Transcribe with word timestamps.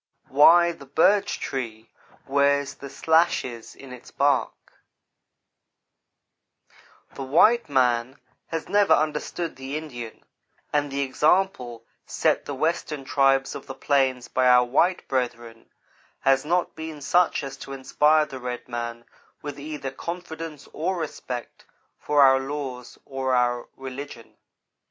WHY 0.29 0.71
THE 0.71 0.87
BIRCH 0.87 1.39
TREE 1.39 1.91
WEARS 2.25 2.73
THE 2.73 2.89
SLASHES 2.89 3.75
IN 3.75 3.93
ITS 3.93 4.09
BARK 4.09 4.73
THE 7.13 7.21
white 7.21 7.69
man 7.69 8.17
has 8.47 8.67
never 8.67 8.93
understood 8.95 9.55
the 9.55 9.77
Indian, 9.77 10.23
and 10.73 10.89
the 10.91 11.01
example 11.01 11.85
set 12.07 12.45
the 12.45 12.55
Western 12.55 13.03
tribes 13.05 13.53
of 13.53 13.67
the 13.67 13.75
plains 13.75 14.27
by 14.27 14.47
our 14.47 14.65
white 14.65 15.07
brethren 15.07 15.69
has 16.21 16.45
not 16.45 16.75
been 16.75 16.99
such 16.99 17.43
as 17.43 17.55
to 17.57 17.71
inspire 17.71 18.25
the 18.25 18.39
red 18.39 18.67
man 18.67 19.05
with 19.43 19.59
either 19.59 19.91
confidence 19.91 20.67
or 20.73 20.97
respect 20.97 21.63
for 21.99 22.23
our 22.23 22.39
laws 22.39 22.97
or 23.05 23.35
our 23.35 23.67
religion. 23.77 24.35